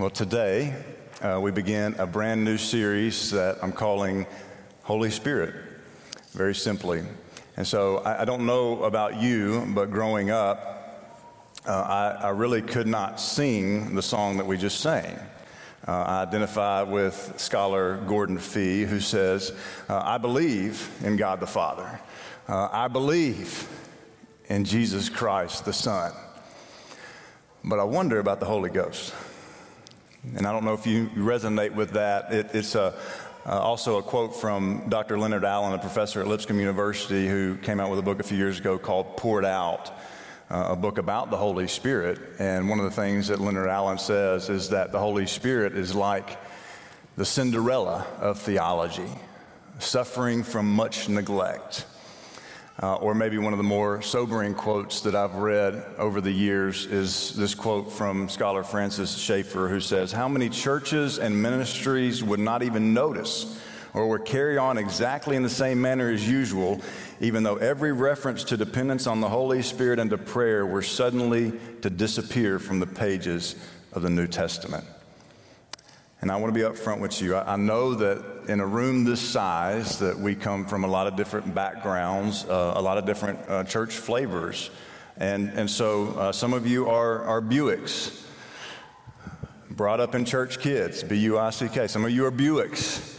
[0.00, 0.74] Well, today
[1.20, 4.24] uh, we begin a brand new series that I'm calling
[4.82, 5.54] Holy Spirit,
[6.32, 7.02] very simply.
[7.58, 11.12] And so I, I don't know about you, but growing up,
[11.66, 15.18] uh, I, I, really could not sing the song that we just sang.
[15.86, 19.52] Uh, I identify with scholar Gordon Fee, who says,
[19.90, 22.00] uh, I believe in God the Father.
[22.48, 23.68] Uh, I believe
[24.48, 26.12] in Jesus Christ the Son.
[27.62, 29.12] But I wonder about the Holy Ghost.
[30.36, 32.32] And I don't know if you resonate with that.
[32.32, 32.94] It, it's a,
[33.46, 35.18] uh, also a quote from Dr.
[35.18, 38.36] Leonard Allen, a professor at Lipscomb University, who came out with a book a few
[38.36, 39.90] years ago called Poured Out,
[40.50, 42.18] uh, a book about the Holy Spirit.
[42.38, 45.94] And one of the things that Leonard Allen says is that the Holy Spirit is
[45.94, 46.38] like
[47.16, 49.10] the Cinderella of theology,
[49.78, 51.86] suffering from much neglect.
[52.82, 56.86] Uh, or maybe one of the more sobering quotes that I've read over the years
[56.86, 62.40] is this quote from scholar Francis Schaeffer, who says, How many churches and ministries would
[62.40, 63.60] not even notice
[63.92, 66.80] or would carry on exactly in the same manner as usual,
[67.20, 71.52] even though every reference to dependence on the Holy Spirit and to prayer were suddenly
[71.82, 73.56] to disappear from the pages
[73.92, 74.86] of the New Testament?
[76.22, 77.34] And I want to be upfront with you.
[77.34, 81.06] I, I, know that in a room this size, that we come from a lot
[81.06, 84.70] of different backgrounds, uh, a lot of different uh, church flavors,
[85.16, 88.22] and and so uh, some of you are are Buicks,
[89.70, 91.86] brought up in church kids, B U I C K.
[91.86, 93.16] Some of you are Buicks.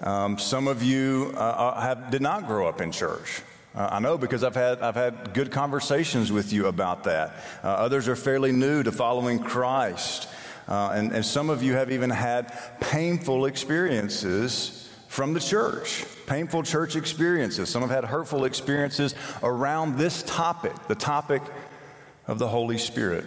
[0.00, 3.42] Um, some of you uh, uh, have did not grow up in church.
[3.74, 7.34] Uh, I know because I've had, I've had good conversations with you about that.
[7.62, 10.28] Uh, others are fairly new to following Christ.
[10.68, 16.62] Uh, and, and some of you have even had painful experiences from the church, painful
[16.62, 17.68] church experiences.
[17.68, 21.42] Some have had hurtful experiences around this topic, the topic
[22.26, 23.26] of the Holy Spirit.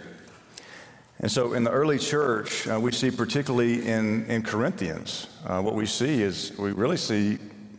[1.20, 5.74] And so in the early church, uh, we see, particularly in, in Corinthians, uh, what
[5.74, 7.38] we see is we really see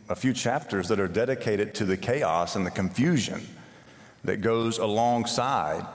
[0.10, 3.48] a few chapters that are dedicated to the chaos and the confusion
[4.24, 5.86] that goes alongside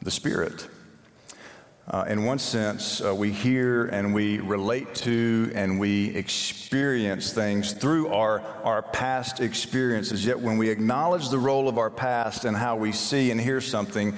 [0.00, 0.68] the Spirit.
[1.90, 7.72] Uh, in one sense, uh, we hear and we relate to and we experience things
[7.72, 10.22] through our, our past experiences.
[10.22, 13.62] Yet, when we acknowledge the role of our past and how we see and hear
[13.62, 14.14] something,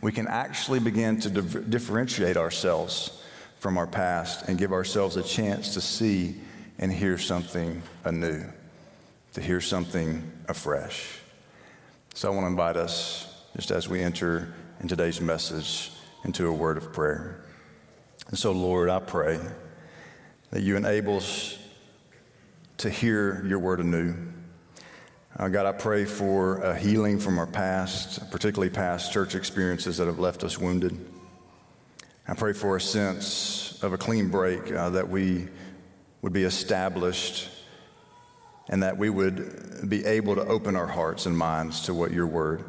[0.00, 3.22] we can actually begin to dif- differentiate ourselves
[3.60, 6.34] from our past and give ourselves a chance to see
[6.80, 8.42] and hear something anew,
[9.34, 11.20] to hear something afresh.
[12.14, 15.91] So, I want to invite us, just as we enter in today's message,
[16.24, 17.44] into a word of prayer.
[18.28, 19.40] And so, Lord, I pray
[20.50, 21.58] that you enable us
[22.78, 24.14] to hear your word anew.
[25.36, 30.06] Uh, God, I pray for a healing from our past, particularly past church experiences that
[30.06, 30.98] have left us wounded.
[32.28, 35.48] I pray for a sense of a clean break uh, that we
[36.20, 37.48] would be established
[38.68, 42.26] and that we would be able to open our hearts and minds to what your
[42.26, 42.64] word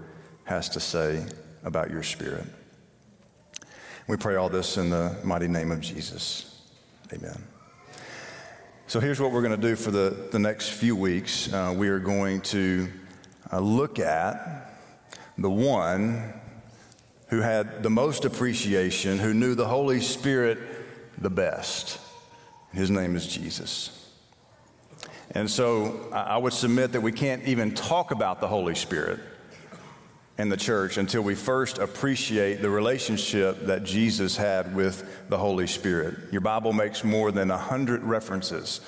[0.45, 1.23] has to say
[1.63, 2.45] about your spirit.
[4.05, 6.59] We pray all this in the mighty name of Jesus.
[7.13, 7.41] Amen.
[8.85, 11.51] So here's what we're going to do for the, the next few weeks.
[11.53, 12.89] Uh, we are going to
[13.51, 14.77] uh, look at
[15.37, 16.33] the one
[17.27, 20.59] who had the most appreciation, who knew the Holy Spirit
[21.17, 21.97] the best.
[22.73, 24.11] His name is Jesus.
[25.31, 29.21] And so I would submit that we can't even talk about the Holy Spirit
[30.37, 35.67] in the church until we first appreciate the relationship that Jesus had with the Holy
[35.67, 36.17] Spirit.
[36.31, 38.81] Your Bible makes more than a hundred references.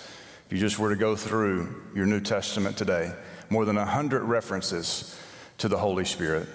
[0.48, 3.14] If you just were to go through your New Testament today,
[3.50, 5.20] more than a hundred references
[5.60, 6.48] to the Holy Spirit.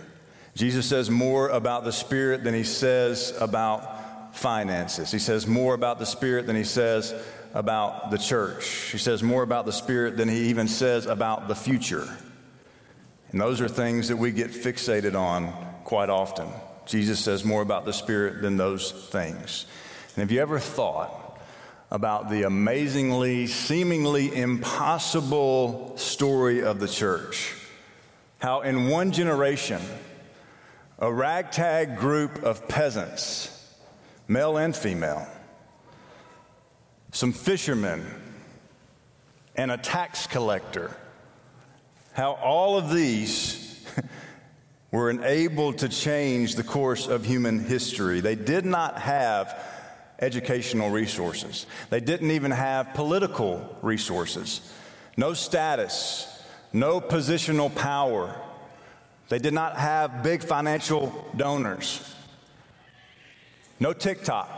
[0.56, 5.10] Jesus says more about the Spirit than he says about finances.
[5.12, 7.14] He says more about the Spirit than he says
[7.54, 8.66] about the church.
[8.90, 12.08] He says more about the Spirit than he even says about the future.
[13.32, 15.52] And those are things that we get fixated on
[15.84, 16.48] quite often.
[16.86, 19.66] Jesus says more about the Spirit than those things.
[20.16, 21.38] And have you ever thought
[21.90, 27.54] about the amazingly, seemingly impossible story of the church?
[28.40, 29.80] How in one generation,
[30.98, 33.56] a ragtag group of peasants,
[34.26, 35.26] male and female,
[37.12, 38.04] some fishermen,
[39.56, 40.96] and a tax collector,
[42.20, 43.82] how all of these
[44.92, 48.20] were enabled to change the course of human history.
[48.20, 49.58] They did not have
[50.18, 54.60] educational resources, they didn't even have political resources,
[55.16, 56.44] no status,
[56.74, 58.38] no positional power.
[59.30, 62.14] They did not have big financial donors,
[63.78, 64.50] no TikTok,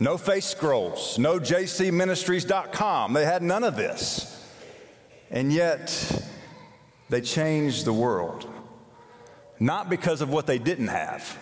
[0.00, 3.12] no face scrolls, no jcministries.com.
[3.12, 4.37] They had none of this.
[5.30, 5.92] And yet,
[7.08, 8.46] they changed the world.
[9.60, 11.36] Not because of what they didn't have,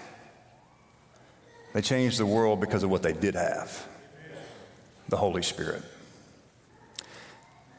[1.74, 3.86] they changed the world because of what they did have
[5.08, 5.82] the Holy Spirit.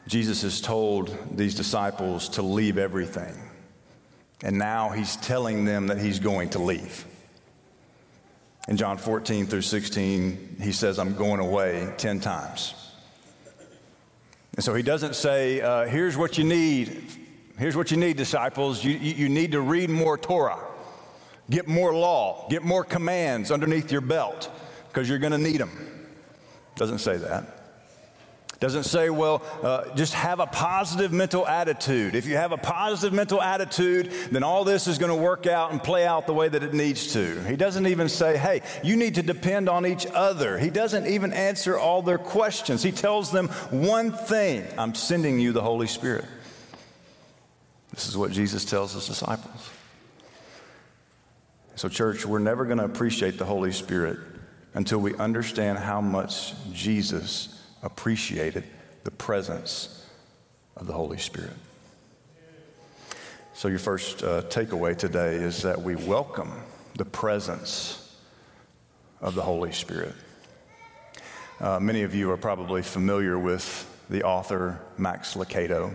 [0.06, 3.34] Jesus has told these disciples to leave everything.
[4.42, 7.04] And now he's telling them that he's going to leave.
[8.68, 12.74] In John 14 through 16, he says, I'm going away 10 times.
[14.58, 17.00] And so he doesn't say, uh, here's what you need.
[17.60, 18.82] Here's what you need, disciples.
[18.82, 20.58] You, you need to read more Torah,
[21.48, 24.50] get more law, get more commands underneath your belt,
[24.88, 26.08] because you're going to need them.
[26.74, 27.57] Doesn't say that.
[28.60, 32.16] Doesn't say, well, uh, just have a positive mental attitude.
[32.16, 35.70] If you have a positive mental attitude, then all this is going to work out
[35.70, 37.40] and play out the way that it needs to.
[37.44, 40.58] He doesn't even say, hey, you need to depend on each other.
[40.58, 42.82] He doesn't even answer all their questions.
[42.82, 46.24] He tells them one thing I'm sending you the Holy Spirit.
[47.94, 49.70] This is what Jesus tells his disciples.
[51.76, 54.18] So, church, we're never going to appreciate the Holy Spirit
[54.74, 58.64] until we understand how much Jesus appreciated
[59.04, 60.06] the presence
[60.76, 61.56] of the Holy Spirit.
[63.54, 66.52] So, your first uh, takeaway today is that we welcome
[66.94, 68.16] the presence
[69.20, 70.14] of the Holy Spirit.
[71.60, 75.94] Uh, many of you are probably familiar with the author Max Lucado.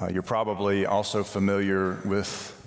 [0.00, 2.58] Uh, you're probably also familiar with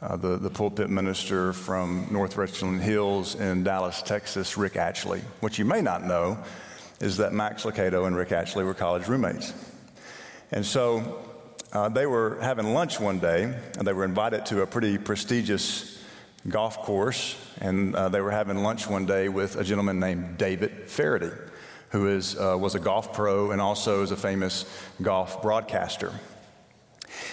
[0.00, 5.20] uh, the, the pulpit minister from North Richland Hills in Dallas, Texas, Rick Atchley.
[5.40, 6.38] What you may not know
[7.02, 9.52] is that Max Lucado and Rick Atchley were college roommates.
[10.52, 11.20] And so
[11.72, 13.42] uh, they were having lunch one day,
[13.76, 16.00] and they were invited to a pretty prestigious
[16.48, 20.88] golf course, and uh, they were having lunch one day with a gentleman named David
[20.88, 21.30] Feherty,
[21.90, 24.64] who is, uh, was a golf pro and also is a famous
[25.02, 26.12] golf broadcaster.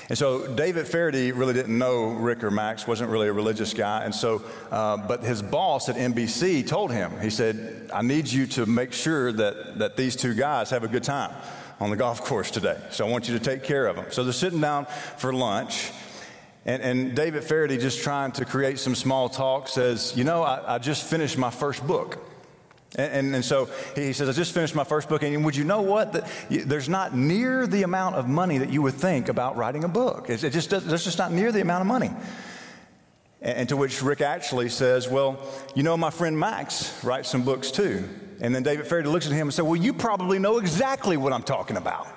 [0.10, 4.04] And so David Feherty really didn't know Rick or Max, wasn't really a religious guy.
[4.04, 8.48] And so, uh, but his boss at NBC told him, he said, I need you
[8.48, 11.34] to make sure that, that these two guys have a good time
[11.80, 12.78] on the golf course today.
[12.92, 14.06] So I want you to take care of them.
[14.10, 14.86] So they're sitting down
[15.18, 15.92] for lunch.
[16.66, 20.76] And, and David Feherty, just trying to create some small talk, says, You know, I,
[20.76, 22.26] I just finished my first book.
[22.96, 25.64] And, and, and, so he says, I just finished my first book, and would you
[25.64, 26.26] know what?
[26.50, 30.30] There's not near the amount of money that you would think about writing a book.
[30.30, 32.10] It, it just does, there's just not near the amount of money.
[33.42, 35.40] And, and, to which Rick Atchley says, Well,
[35.76, 38.10] you know, my friend Max writes some books too.
[38.42, 41.32] And then David Feherty looks at him and says, Well, you probably know exactly what
[41.32, 42.08] I'm talking about.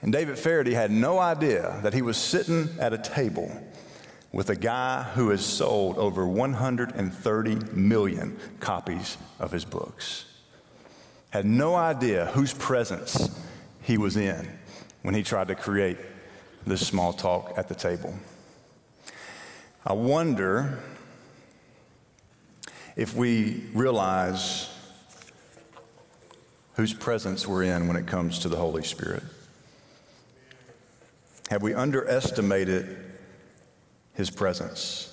[0.00, 3.50] And David Feherty had no idea that he was sitting at a table
[4.32, 10.24] with a guy who has sold over 130 million copies of his books.
[11.30, 13.30] Had no idea whose presence
[13.82, 14.48] he was in
[15.02, 15.98] when he tried to create
[16.66, 18.14] this small talk at the table.
[19.84, 20.78] I wonder
[22.96, 24.68] if we realize
[26.74, 29.24] whose presence we're in when it comes to the Holy Spirit.
[31.50, 33.11] Have we underestimated
[34.14, 35.08] his presence.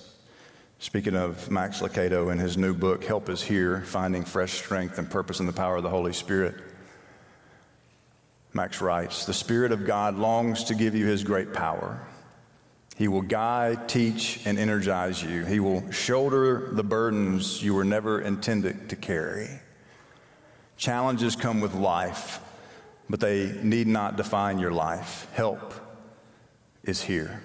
[0.79, 5.09] Speaking of Max Lucado and his new book, Help Is Here Finding Fresh Strength and
[5.09, 6.55] Purpose in the Power of the Holy Spirit,
[8.53, 11.99] Max writes The Spirit of God longs to give you his great power.
[12.95, 15.45] He will guide, teach, and energize you.
[15.45, 19.47] He will shoulder the burdens you were never intended to carry.
[20.75, 22.39] Challenges come with life,
[23.09, 25.27] but they need not define your life.
[25.33, 25.73] Help
[26.83, 27.41] is here.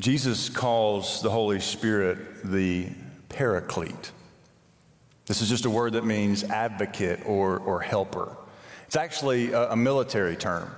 [0.00, 2.88] Jesus calls the Holy Spirit the
[3.28, 4.10] paraclete.
[5.26, 8.36] This is just a word that means advocate or, or helper.
[8.86, 10.70] It's actually a, a military term.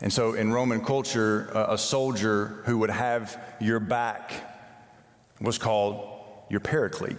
[0.00, 4.32] And so in Roman culture, a, a soldier who would have your back
[5.40, 6.08] was called
[6.48, 7.16] your paraclete.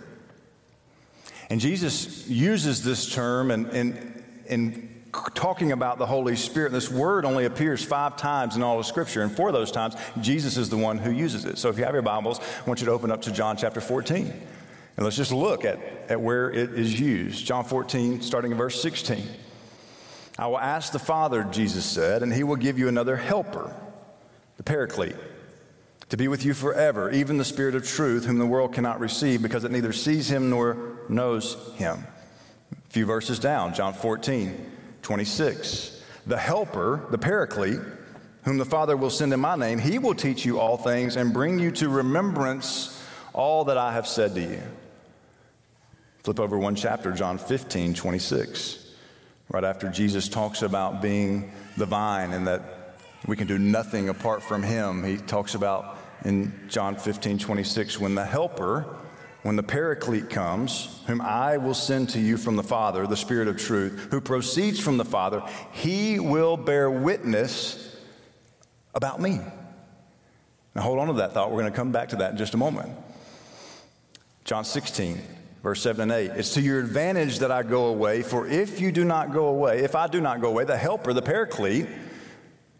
[1.49, 4.94] And Jesus uses this term and, and, and
[5.33, 6.71] talking about the Holy Spirit.
[6.71, 10.57] This word only appears five times in all of Scripture, and for those times, Jesus
[10.57, 11.57] is the one who uses it.
[11.57, 13.81] So if you have your Bibles, I want you to open up to John chapter
[13.81, 14.33] 14.
[14.97, 15.79] And let's just look at,
[16.09, 17.45] at where it is used.
[17.45, 19.27] John 14, starting in verse 16.
[20.37, 23.73] I will ask the Father, Jesus said, and he will give you another helper,
[24.57, 25.15] the Paraclete,
[26.09, 29.41] to be with you forever, even the Spirit of truth, whom the world cannot receive
[29.41, 32.05] because it neither sees him nor knows him.
[32.71, 34.73] A few verses down, John 14.
[35.05, 36.01] 26.
[36.25, 37.79] The Helper, the Paraclete,
[38.43, 41.31] whom the Father will send in my name, he will teach you all things and
[41.31, 44.63] bring you to remembrance all that I have said to you.
[46.23, 48.93] Flip over one chapter, John 15, 26.
[49.49, 52.97] Right after Jesus talks about being the vine and that
[53.27, 58.15] we can do nothing apart from him, he talks about in John 15, 26, when
[58.15, 58.87] the Helper,
[59.45, 63.47] when the Paraclete comes, whom I will send to you from the Father, the Spirit
[63.47, 67.95] of truth, who proceeds from the Father, he will bear witness
[68.95, 69.39] about me.
[70.73, 71.51] Now hold on to that thought.
[71.51, 72.91] We're going to come back to that in just a moment.
[74.45, 75.21] John 16,
[75.61, 76.31] verse 7 and 8.
[76.39, 79.83] It's to your advantage that I go away, for if you do not go away,
[79.83, 81.87] if I do not go away, the Helper, the Paraclete,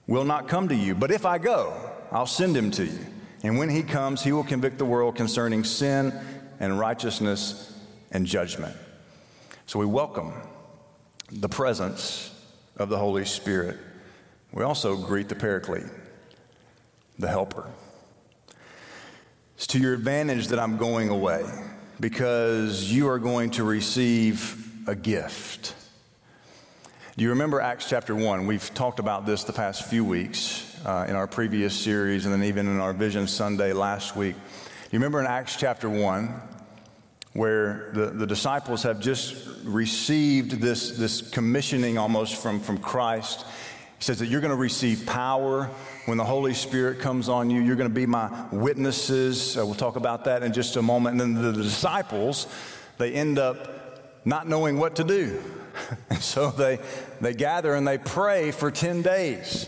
[0.08, 0.96] will not come to you.
[0.96, 1.80] But if I go,
[2.12, 3.06] I'll send him to you.
[3.44, 6.20] And when he comes, he will convict the world concerning sin
[6.60, 7.78] and righteousness
[8.12, 8.76] and judgment.
[9.66, 10.34] So we welcome
[11.32, 12.32] the presence
[12.78, 13.78] of the Holy Spirit.
[14.52, 15.88] We also greet the Paraclete,
[17.18, 17.70] the Helper.
[19.56, 21.44] It's to your advantage that I'm going away
[22.00, 25.74] because you are going to receive a gift.
[27.18, 28.46] Do you remember Acts chapter 1?
[28.46, 32.44] We've talked about this the past few weeks uh, in our previous series and then
[32.44, 34.36] even in our Vision Sunday last week.
[34.92, 36.30] You remember in Acts chapter 1
[37.34, 43.46] where the, the disciples have just received this, this commissioning almost from, from Christ.
[43.98, 45.72] He says that you're going to receive power
[46.06, 47.62] when the Holy Spirit comes on you.
[47.62, 49.58] You're going to be my witnesses.
[49.58, 51.20] Uh, we'll talk about that in just a moment.
[51.20, 52.46] And then the, the disciples,
[53.00, 55.42] they end up not knowing what to do.
[56.12, 56.78] and so they,
[57.22, 59.68] they gather and they pray for 10 days.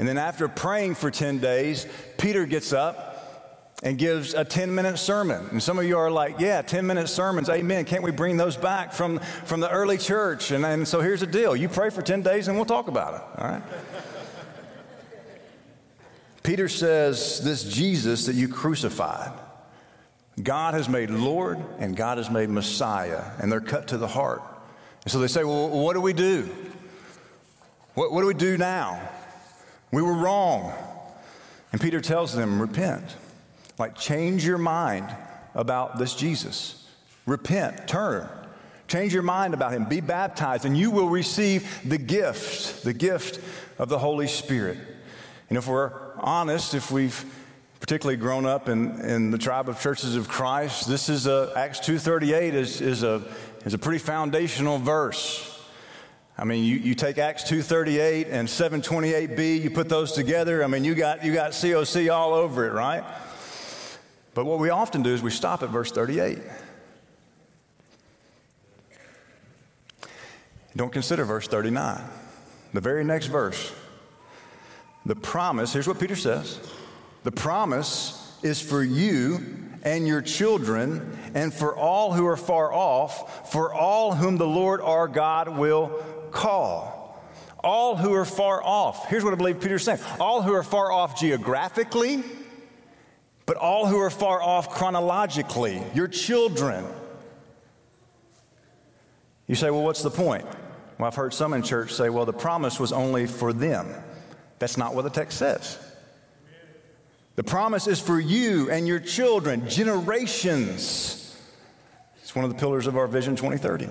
[0.00, 1.86] And then after praying for 10 days,
[2.18, 3.05] Peter gets up
[3.82, 5.46] and gives a 10 minute sermon.
[5.50, 7.84] And some of you are like, yeah, 10 minute sermons, amen.
[7.84, 10.50] Can't we bring those back from, from the early church?
[10.50, 13.14] And, and so here's the deal you pray for 10 days and we'll talk about
[13.14, 13.62] it, all right?
[16.42, 19.32] Peter says, This Jesus that you crucified,
[20.42, 24.42] God has made Lord and God has made Messiah, and they're cut to the heart.
[25.02, 26.48] And so they say, Well, what do we do?
[27.94, 29.06] What, what do we do now?
[29.90, 30.72] We were wrong.
[31.72, 33.04] And Peter tells them, repent.
[33.78, 35.14] Like, change your mind
[35.54, 36.86] about this Jesus.
[37.26, 38.28] Repent, turn.
[38.88, 39.84] Change your mind about him.
[39.84, 43.40] Be baptized, and you will receive the gift, the gift
[43.78, 44.78] of the Holy Spirit.
[45.48, 47.24] And if we're honest, if we've
[47.80, 51.80] particularly grown up in, in the tribe of churches of Christ, this is a, Acts
[51.80, 53.22] 2.38 is, is, a,
[53.64, 55.52] is a pretty foundational verse.
[56.38, 60.84] I mean, you, you take Acts 2.38 and 728b, you put those together, I mean,
[60.84, 63.04] you got, you got COC all over it, right?
[64.36, 66.38] But what we often do is we stop at verse 38.
[70.76, 72.02] Don't consider verse 39,
[72.74, 73.72] the very next verse.
[75.06, 76.60] The promise, here's what Peter says
[77.24, 79.40] the promise is for you
[79.82, 84.82] and your children, and for all who are far off, for all whom the Lord
[84.82, 87.24] our God will call.
[87.60, 89.08] All who are far off.
[89.08, 92.22] Here's what I believe Peter's saying all who are far off geographically,
[93.46, 96.84] but all who are far off chronologically, your children.
[99.46, 100.44] You say, well, what's the point?
[100.98, 103.86] Well, I've heard some in church say, well, the promise was only for them.
[104.58, 105.78] That's not what the text says.
[107.36, 111.38] The promise is for you and your children, generations.
[112.22, 113.88] It's one of the pillars of our Vision 2030.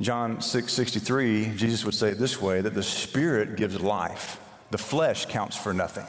[0.00, 4.78] John 6 63, Jesus would say it this way that the Spirit gives life, the
[4.78, 6.06] flesh counts for nothing.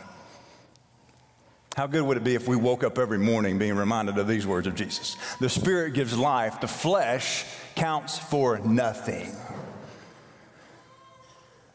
[1.76, 4.46] How good would it be if we woke up every morning being reminded of these
[4.46, 5.16] words of Jesus?
[5.40, 9.32] The Spirit gives life, the flesh counts for nothing.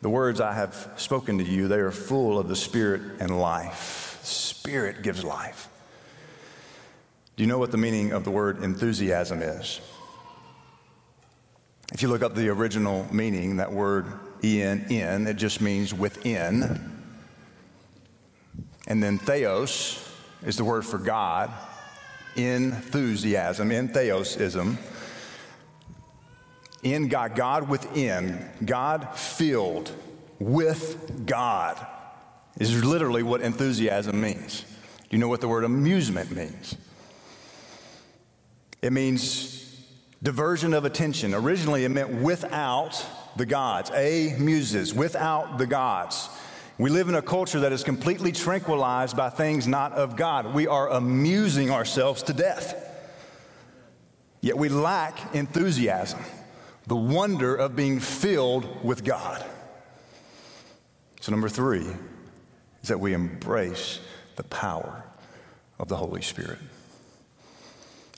[0.03, 4.21] The words I have spoken to you, they are full of the Spirit and life.
[4.23, 5.69] Spirit gives life.
[7.37, 9.81] Do you know what the meaning of the word enthusiasm is?
[11.93, 14.07] If you look up the original meaning, that word
[14.43, 16.96] en, in, it just means within.
[18.87, 20.03] And then theos
[20.45, 21.51] is the word for God,
[22.37, 24.79] enthusiasm, in theosism.
[26.83, 29.91] In God, God within, God filled
[30.39, 31.85] with God
[32.59, 34.61] is literally what enthusiasm means.
[34.61, 36.77] Do you know what the word amusement means?
[38.83, 39.85] It means
[40.23, 41.35] diversion of attention.
[41.35, 43.05] Originally, it meant without
[43.37, 46.29] the gods, a muses, without the gods.
[46.79, 50.53] We live in a culture that is completely tranquilized by things not of God.
[50.53, 52.83] We are amusing ourselves to death.
[54.43, 56.21] Yet we lack enthusiasm,
[56.87, 59.45] the wonder of being filled with God.
[61.21, 61.87] So, number three
[62.83, 63.99] is that we embrace
[64.37, 65.03] the power
[65.79, 66.59] of the Holy Spirit.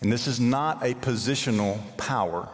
[0.02, 2.48] And this is not a positional power.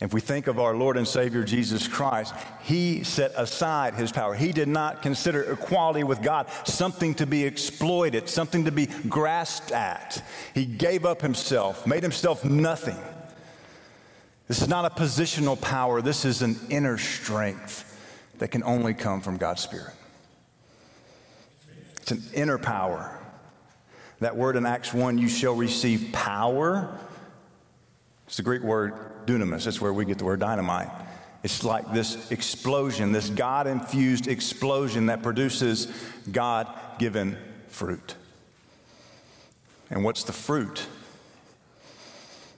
[0.00, 4.34] If we think of our Lord and Savior Jesus Christ, He set aside His power.
[4.34, 9.72] He did not consider equality with God something to be exploited, something to be grasped
[9.72, 10.24] at.
[10.54, 12.96] He gave up Himself, made Himself nothing.
[14.48, 17.86] This is not a positional power, this is an inner strength
[18.38, 19.92] that can only come from God's Spirit.
[22.00, 23.18] It's an inner power.
[24.20, 26.98] That word in Acts 1, you shall receive power.
[28.30, 29.64] It's the Greek word dunamis.
[29.64, 30.88] That's where we get the word dynamite.
[31.42, 35.92] It's like this explosion, this God infused explosion that produces
[36.30, 36.68] God
[37.00, 38.14] given fruit.
[39.90, 40.86] And what's the fruit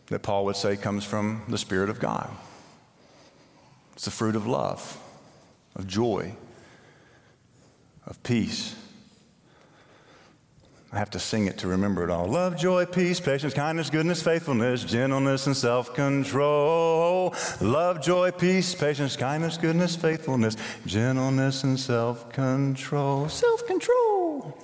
[0.09, 2.31] that Paul would say comes from the Spirit of God?
[3.95, 4.99] It's the fruit of love,
[5.75, 6.35] of joy,
[8.05, 8.76] of peace,
[10.95, 12.27] I have to sing it to remember it all.
[12.27, 17.35] Love, joy, peace, patience, kindness, goodness, faithfulness, gentleness, and self control.
[17.63, 23.27] Love, joy, peace, patience, kindness, goodness, faithfulness, gentleness, and self control.
[23.31, 24.59] Self control.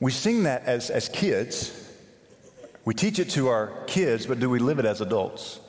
[0.00, 1.76] we sing that as, as kids.
[2.84, 5.60] We teach it to our kids, but do we live it as adults?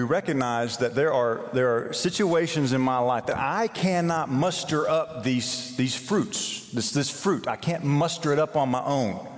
[0.00, 4.88] We recognize that there are, there are situations in my life that I cannot muster
[4.88, 7.46] up these, these fruits, this, this fruit.
[7.46, 9.28] I can't muster it up on my own.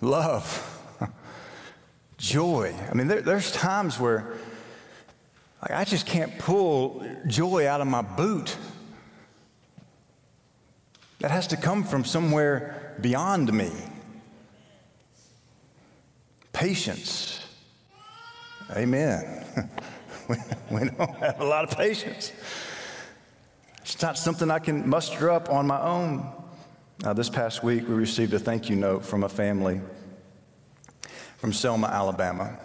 [0.00, 0.80] Love,
[2.16, 2.76] joy.
[2.88, 4.34] I mean, there, there's times where
[5.62, 8.56] like, I just can't pull joy out of my boot.
[11.18, 13.72] That has to come from somewhere beyond me.
[16.52, 17.33] Patience
[18.70, 19.44] Amen.
[20.70, 22.32] we, don't have a lot of patience.
[23.82, 26.26] It's not something I can muster up on my own.
[27.14, 29.80] This past week, we received a thank you note from a family
[31.44, 32.58] from Selma, Alabama.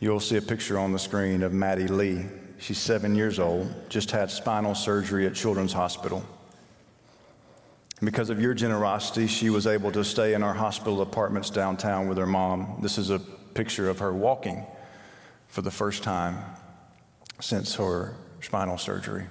[0.00, 2.26] You'll see a picture on the screen of Maddie Lee.
[2.58, 6.24] She's seven years old, just had spinal surgery at Children's Hospital.
[8.04, 12.18] Because of your generosity, she was able to stay in our hospital apartments downtown with
[12.18, 12.78] her mom.
[12.82, 14.66] This is a picture of her walking
[15.46, 16.36] for the first time
[17.40, 19.26] since her spinal surgery.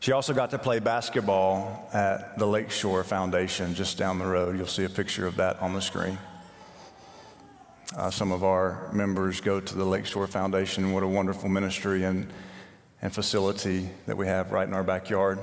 [0.00, 4.56] She also got to play basketball at the Lakeshore Foundation just down the road.
[4.56, 6.18] You'll see a picture of that on the screen.
[7.96, 10.92] Uh, some of our members go to the Lakeshore Foundation.
[10.92, 12.30] What a wonderful ministry and,
[13.00, 15.38] and facility that we have right in our backyard.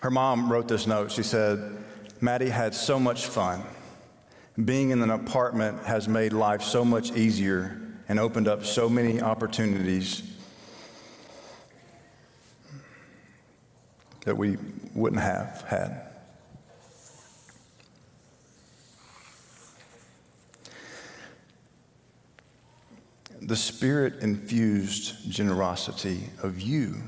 [0.00, 1.10] Her mom wrote this note.
[1.10, 1.76] She said,
[2.20, 3.62] Maddie had so much fun.
[4.62, 9.20] Being in an apartment has made life so much easier and opened up so many
[9.20, 10.22] opportunities
[14.24, 14.56] that we
[14.94, 16.00] wouldn't have had.
[23.42, 27.02] The spirit infused generosity of you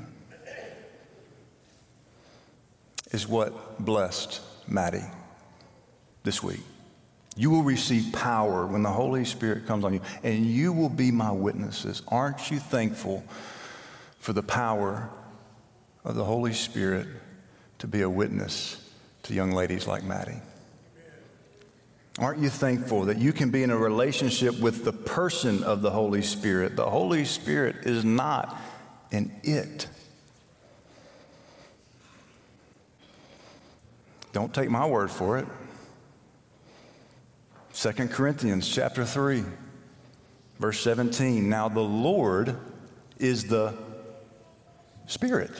[3.17, 5.09] is what blessed Maddie
[6.23, 6.59] this week.
[7.35, 11.09] You will receive power when the Holy Spirit comes on you, and you will be
[11.09, 12.03] my witnesses.
[12.09, 13.23] Aren't you thankful
[14.19, 15.09] for the power
[16.05, 17.07] of the Holy Spirit
[17.79, 18.87] to be a witness
[19.23, 20.39] to young ladies like Maddie?
[22.19, 25.89] Aren't you thankful that you can be in a relationship with the person of the
[25.89, 26.75] Holy Spirit?
[26.75, 28.55] The Holy Spirit is not
[29.11, 29.87] an it.
[34.37, 35.47] Don't take my word for it.
[37.73, 39.43] 2 Corinthians chapter 3,
[40.59, 41.49] verse 17.
[41.49, 42.55] Now the Lord
[43.17, 43.73] is the
[45.07, 45.59] Spirit.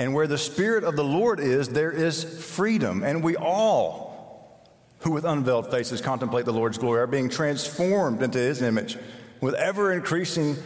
[0.00, 3.04] And where the Spirit of the Lord is, there is freedom.
[3.04, 4.68] And we all,
[5.02, 8.98] who with unveiled faces contemplate the Lord's glory, are being transformed into His image
[9.40, 10.56] with ever increasing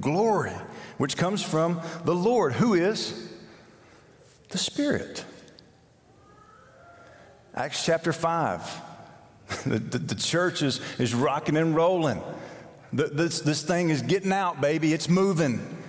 [0.00, 0.54] glory,
[0.96, 3.30] which comes from the Lord, who is
[4.48, 5.26] the Spirit.
[7.58, 8.82] Acts chapter 5
[9.66, 12.22] the, the, the, church is, is rocking and rolling.
[12.92, 14.92] The, this, this thing is getting out, baby.
[14.92, 15.76] It's moving.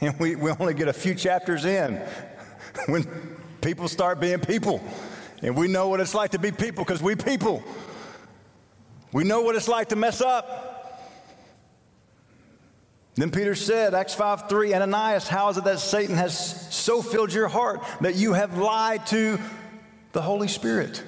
[0.00, 2.00] And we, we only get a few chapters in
[2.86, 3.04] when
[3.60, 4.80] people start being people.
[5.42, 7.64] And we know what it's like to be people because we people.
[9.12, 11.02] We know what it's like to mess up.
[13.16, 17.32] Then Peter said, Acts 5 3, Ananias, how is it that Satan has so filled
[17.32, 19.40] your heart that you have lied to
[20.12, 21.02] the Holy Spirit?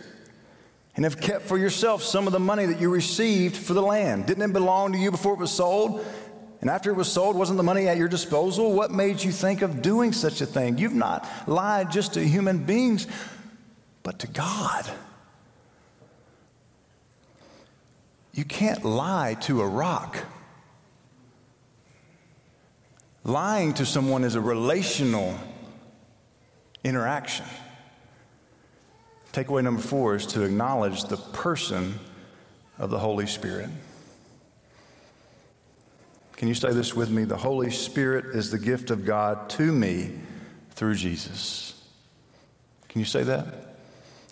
[0.97, 4.27] and have kept for yourself some of the money that you received for the land.
[4.27, 6.05] Didn't it belong to you before it was sold?
[6.61, 8.75] And after it was sold, wasn't the money at your disposal?
[8.75, 10.77] What made you think of doing such a thing?
[10.77, 13.07] You've not lied just to human beings,
[14.03, 14.91] but to God.
[18.35, 20.19] You can't lie to a rock.
[23.25, 25.35] Lying to someone is a relational
[26.85, 27.47] interaction.
[29.33, 31.99] Takeaway number four is to acknowledge the person
[32.79, 33.71] of the Holy Spirit.
[36.37, 37.25] Can you say this with me?
[37.25, 40.11] The Holy Spirit is the gift of God to me
[40.71, 41.81] through Jesus.
[42.89, 43.77] Can you say that?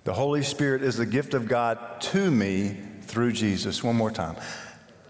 [0.05, 3.85] The Holy Spirit is the gift of God to me through Jesus.
[3.85, 4.37] One more time.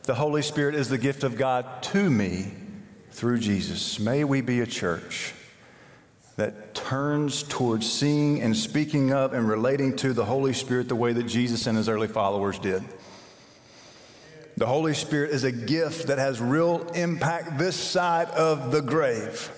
[0.02, 2.52] The Holy Spirit is the gift of God to me
[3.12, 4.00] through Jesus.
[4.00, 5.34] May we be a church
[6.38, 11.12] that turns towards seeing and speaking of and relating to the Holy Spirit the way
[11.12, 12.84] that Jesus and his early followers did.
[14.56, 19.50] The Holy Spirit is a gift that has real impact this side of the grave.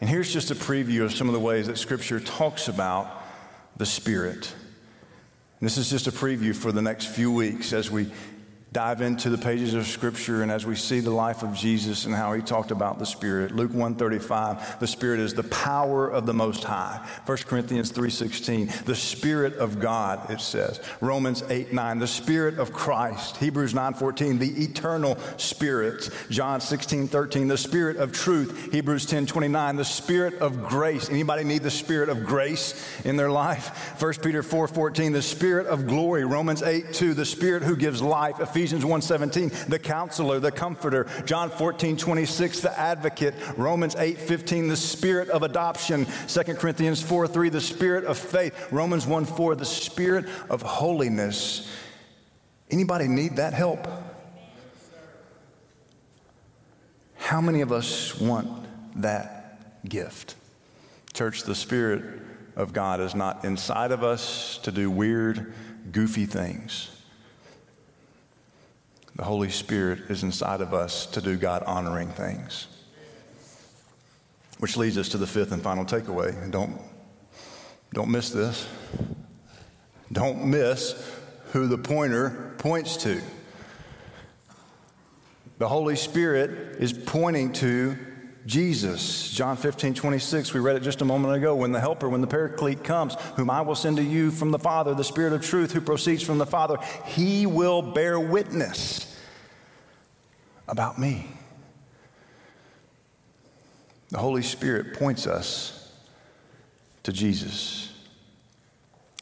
[0.00, 3.22] And here's just a preview of some of the ways that Scripture talks about
[3.76, 4.52] the Spirit.
[5.60, 8.10] This is just a preview for the next few weeks as we
[8.74, 12.14] dive into the pages of scripture and as we see the life of Jesus and
[12.14, 16.34] how he talked about the spirit luke 135 the spirit is the power of the
[16.34, 17.00] most high.
[17.24, 20.80] 1 corinthians 3.16 the spirit of god it says.
[21.00, 23.36] Romans 8 9 the spirit of christ.
[23.36, 26.10] Hebrews 9.14 the eternal spirit.
[26.30, 28.72] John 16 13 the spirit of truth.
[28.72, 31.08] Hebrews 10 29 the spirit of grace.
[31.10, 34.02] Anybody need the spirit of grace in their life?
[34.02, 36.24] 1 peter 4 14 the spirit of glory.
[36.24, 38.40] Romans 8 2 the spirit who gives life.
[38.40, 45.28] Ephesians Ephesians 1:17, the counselor, the comforter, John 14:26, the advocate, Romans 8:15, the spirit
[45.28, 51.68] of adoption, 2 Corinthians 4:3, the spirit of faith, Romans 1:4, the spirit of holiness.
[52.70, 53.86] Anybody need that help?
[57.18, 58.48] How many of us want
[58.96, 60.36] that gift?
[61.12, 62.02] Church, the Spirit
[62.56, 65.52] of God is not inside of us to do weird,
[65.92, 66.88] goofy things.
[69.16, 72.66] The Holy Spirit is inside of us to do God honoring things.
[74.58, 76.50] Which leads us to the fifth and final takeaway.
[76.50, 76.80] Don't,
[77.92, 78.66] don't miss this.
[80.10, 81.12] Don't miss
[81.52, 83.20] who the pointer points to.
[85.58, 87.96] The Holy Spirit is pointing to
[88.46, 89.30] Jesus.
[89.30, 91.56] John 15, 26, we read it just a moment ago.
[91.56, 94.58] When the Helper, when the Paraclete comes, whom I will send to you from the
[94.58, 96.76] Father, the Spirit of truth who proceeds from the Father,
[97.06, 99.18] he will bear witness
[100.68, 101.26] about me.
[104.10, 105.92] The Holy Spirit points us
[107.02, 107.92] to Jesus.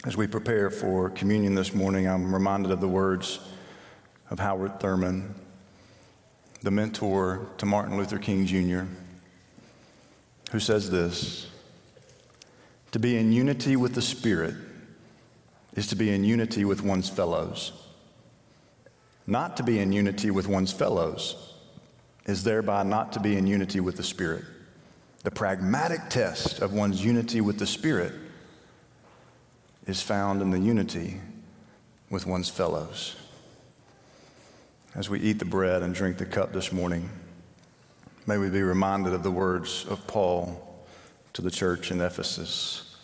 [0.04, 3.38] As we prepare for communion this morning, I'm reminded of the words
[4.30, 5.32] of Howard Thurman,
[6.62, 8.82] the mentor to Martin Luther King Jr
[10.52, 11.46] who says this
[12.92, 14.54] To be in unity with the Spirit
[15.74, 17.72] is to be in unity with one's fellows.
[19.26, 21.54] Not to be in unity with one's fellows
[22.26, 24.44] is thereby not to be in unity with the Spirit.
[25.22, 28.12] The pragmatic test of one's unity with the Spirit
[29.86, 31.20] is found in the unity
[32.10, 33.16] with one's fellows.
[34.94, 37.08] As we eat the bread and drink the cup this morning,
[38.24, 40.85] May we be reminded of the words of Paul
[41.32, 42.94] to the church in Ephesus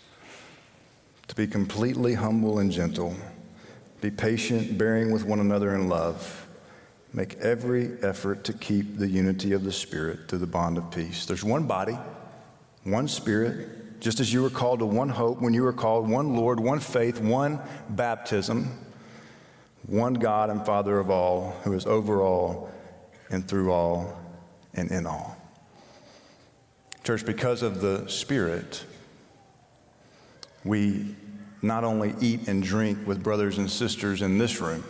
[1.26, 3.16] to be completely humble and gentle,
[4.00, 6.46] be patient, bearing with one another in love.
[7.12, 11.26] Make every effort to keep the unity of the Spirit through the bond of peace.
[11.26, 11.98] There's one body,
[12.84, 16.36] one Spirit, just as you were called to one hope when you were called, one
[16.36, 17.58] Lord, one faith, one
[17.90, 18.70] baptism,
[19.84, 22.70] one God and Father of all, who is over all
[23.30, 24.16] and through all
[24.78, 25.36] and in all.
[27.04, 28.84] Church, because of the Spirit,
[30.64, 31.16] we
[31.62, 34.84] not only eat and drink with brothers and sisters in this room,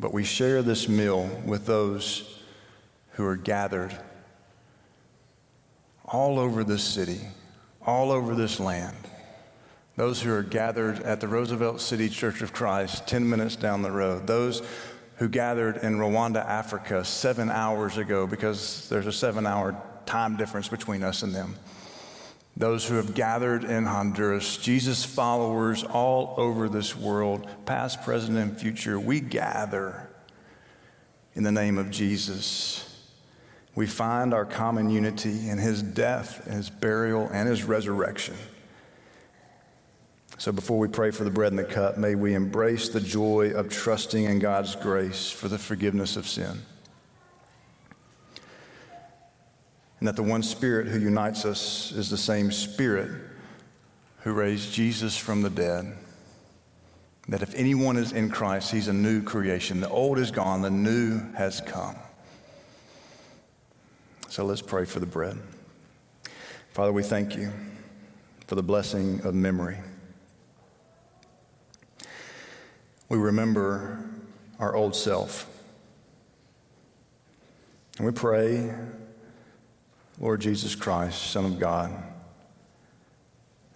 [0.00, 2.38] but we share this meal with those
[3.12, 3.96] who are gathered
[6.04, 7.20] all over this city,
[7.84, 8.96] all over this land.
[9.96, 13.90] Those who are gathered at the Roosevelt City Church of Christ, 10 minutes down the
[13.90, 14.28] road.
[14.28, 14.62] Those
[15.18, 20.68] who gathered in Rwanda, Africa, seven hours ago, because there's a seven hour time difference
[20.68, 21.56] between us and them.
[22.56, 28.58] Those who have gathered in Honduras, Jesus followers all over this world, past, present, and
[28.58, 30.08] future, we gather
[31.34, 32.84] in the name of Jesus.
[33.74, 38.34] We find our common unity in his death, his burial, and his resurrection.
[40.38, 43.50] So before we pray for the bread and the cup, may we embrace the joy
[43.50, 46.62] of trusting in God's grace for the forgiveness of sin.
[50.00, 53.10] and that the one Spirit who unites us is the same Spirit
[54.20, 55.96] who raised Jesus from the dead.
[57.28, 59.80] That if anyone is in Christ, he's a new creation.
[59.80, 61.96] The old is gone, the new has come.
[64.28, 65.36] So let's pray for the bread.
[66.72, 67.50] Father, we thank you
[68.46, 69.78] for the blessing of memory.
[73.08, 74.04] We remember
[74.58, 75.48] our old self.
[77.96, 78.74] And we pray,
[80.20, 81.90] Lord Jesus Christ, Son of God,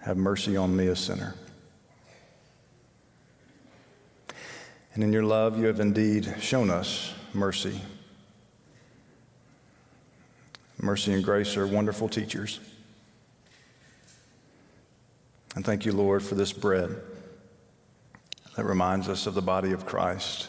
[0.00, 1.34] have mercy on me, a sinner.
[4.94, 7.80] And in your love, you have indeed shown us mercy.
[10.78, 12.60] Mercy and grace are wonderful teachers.
[15.54, 17.00] And thank you, Lord, for this bread
[18.56, 20.48] that reminds us of the body of Christ.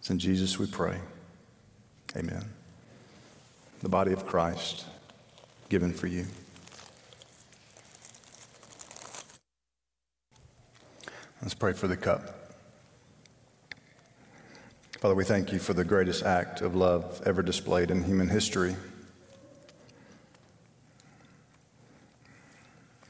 [0.00, 0.98] It's in Jesus we pray.
[2.16, 2.44] Amen.
[3.82, 4.84] The body of Christ
[5.68, 6.26] given for you.
[11.42, 12.54] Let's pray for the cup.
[14.98, 18.74] Father, we thank you for the greatest act of love ever displayed in human history.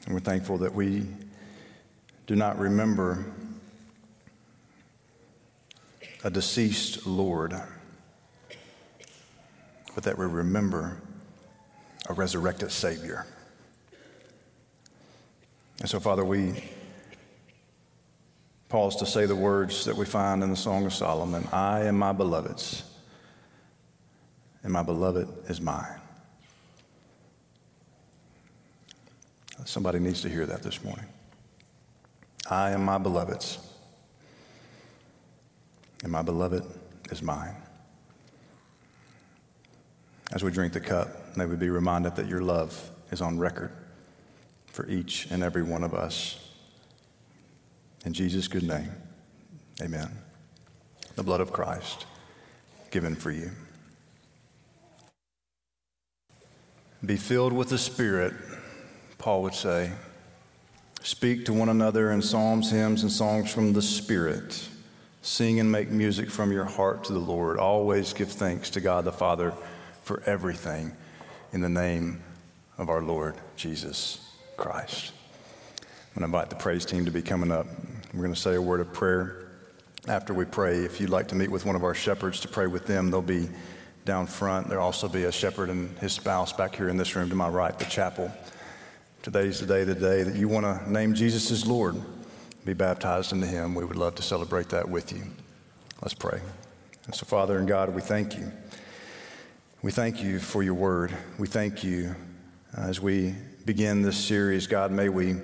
[0.05, 1.05] And we're thankful that we
[2.27, 3.25] do not remember
[6.25, 7.55] a deceased Lord,
[9.95, 11.01] but that we remember
[12.09, 13.25] a resurrected Savior.
[15.79, 16.63] And so, Father, we
[18.67, 21.97] pause to say the words that we find in the Song of Solomon I am
[21.97, 22.83] my beloved's,
[24.63, 26.01] and my beloved is mine.
[29.63, 31.05] Somebody needs to hear that this morning.
[32.49, 33.57] I am my beloved's,
[36.03, 36.63] and my beloved
[37.11, 37.55] is mine.
[40.31, 43.71] As we drink the cup, may we be reminded that your love is on record
[44.67, 46.51] for each and every one of us.
[48.05, 48.91] In Jesus' good name,
[49.81, 50.09] amen.
[51.15, 52.05] The blood of Christ
[52.91, 53.51] given for you.
[57.05, 58.33] Be filled with the Spirit,
[59.17, 59.91] Paul would say.
[61.07, 64.67] Speak to one another in psalms, hymns, and songs from the Spirit.
[65.21, 67.59] Sing and make music from your heart to the Lord.
[67.59, 69.53] Always give thanks to God the Father
[70.03, 70.91] for everything
[71.53, 72.21] in the name
[72.77, 74.19] of our Lord Jesus
[74.57, 75.13] Christ.
[75.79, 77.67] I'm going to invite the praise team to be coming up.
[78.13, 79.47] We're going to say a word of prayer
[80.09, 80.79] after we pray.
[80.79, 83.21] If you'd like to meet with one of our shepherds to pray with them, they'll
[83.21, 83.47] be
[84.03, 84.67] down front.
[84.67, 87.47] There'll also be a shepherd and his spouse back here in this room to my
[87.47, 88.29] right, the chapel.
[89.27, 91.97] Today's the day, the day that you want to name Jesus as Lord,
[92.63, 93.75] be baptized into Him.
[93.75, 95.21] We would love to celebrate that with you.
[96.01, 96.39] Let's pray.
[97.03, 98.49] And so, Father and God, we thank you.
[99.81, 101.13] We thank you for your word.
[101.37, 102.15] We thank you
[102.77, 103.35] as we
[103.65, 104.65] begin this series.
[104.65, 105.35] God, may we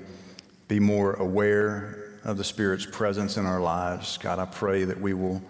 [0.69, 4.17] be more aware of the Spirit's presence in our lives.
[4.17, 5.41] God, I pray that we will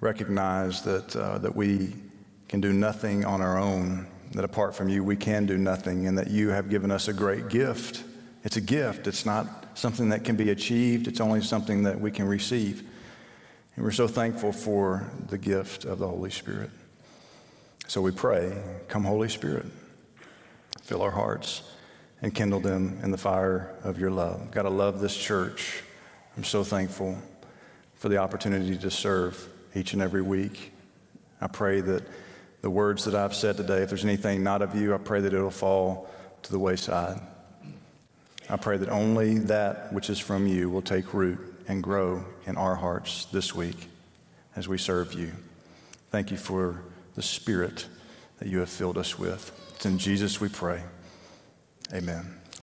[0.00, 1.92] recognize that, uh, that we
[2.48, 6.18] can do nothing on our own, that apart from you, we can do nothing, and
[6.18, 8.04] that you have given us a great gift.
[8.44, 12.10] It's a gift, it's not something that can be achieved, it's only something that we
[12.10, 12.82] can receive.
[13.76, 16.70] And we're so thankful for the gift of the Holy Spirit.
[17.86, 18.56] So we pray,
[18.88, 19.66] come, Holy Spirit,
[20.82, 21.62] fill our hearts
[22.20, 24.50] and kindle them in the fire of your love.
[24.50, 25.82] Got to love this church.
[26.36, 27.18] I'm so thankful
[27.96, 30.72] for the opportunity to serve each and every week.
[31.40, 32.02] I pray that
[32.62, 35.34] the words that I've said today, if there's anything not of you, I pray that
[35.34, 36.08] it'll fall
[36.42, 37.20] to the wayside.
[38.48, 42.56] I pray that only that which is from you will take root and grow in
[42.56, 43.88] our hearts this week
[44.56, 45.32] as we serve you.
[46.10, 46.82] Thank you for
[47.14, 47.86] the Spirit
[48.38, 49.50] that you have filled us with.
[49.74, 50.82] It's in Jesus we pray.
[51.92, 52.41] Amen.